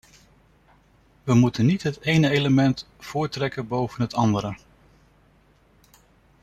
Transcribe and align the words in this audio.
We 1.23 1.33
moeten 1.33 1.65
niet 1.65 1.83
het 1.83 2.01
ene 2.01 2.29
element 2.29 2.87
voortrekken 2.99 3.67
boven 3.67 4.01
het 4.01 4.13
andere. 4.13 4.55